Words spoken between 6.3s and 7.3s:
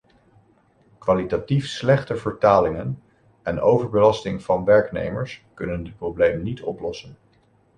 niet oplossen.